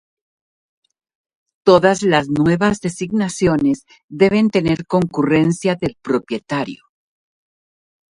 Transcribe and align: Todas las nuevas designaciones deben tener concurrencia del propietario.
Todas 1.63 2.01
las 2.01 2.27
nuevas 2.27 2.79
designaciones 2.81 3.85
deben 4.09 4.49
tener 4.49 4.87
concurrencia 4.87 5.75
del 5.75 5.95
propietario. 6.01 6.85